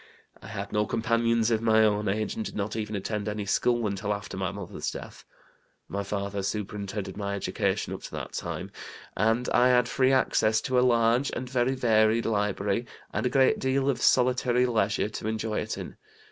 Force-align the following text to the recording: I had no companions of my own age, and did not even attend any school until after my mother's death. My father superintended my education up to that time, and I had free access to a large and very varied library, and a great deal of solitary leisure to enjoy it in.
I 0.41 0.47
had 0.47 0.73
no 0.73 0.87
companions 0.87 1.51
of 1.51 1.61
my 1.61 1.83
own 1.83 2.07
age, 2.07 2.35
and 2.35 2.43
did 2.43 2.55
not 2.55 2.75
even 2.75 2.95
attend 2.95 3.29
any 3.29 3.45
school 3.45 3.85
until 3.85 4.15
after 4.15 4.35
my 4.35 4.51
mother's 4.51 4.89
death. 4.89 5.23
My 5.87 6.01
father 6.01 6.41
superintended 6.41 7.17
my 7.17 7.35
education 7.35 7.93
up 7.93 8.01
to 8.01 8.11
that 8.13 8.31
time, 8.33 8.71
and 9.15 9.47
I 9.49 9.67
had 9.69 9.87
free 9.87 10.11
access 10.11 10.59
to 10.61 10.79
a 10.79 10.81
large 10.81 11.29
and 11.35 11.47
very 11.47 11.75
varied 11.75 12.25
library, 12.25 12.87
and 13.13 13.27
a 13.27 13.29
great 13.29 13.59
deal 13.59 13.91
of 13.91 14.01
solitary 14.01 14.65
leisure 14.65 15.09
to 15.09 15.27
enjoy 15.27 15.59
it 15.59 15.77
in. 15.77 15.97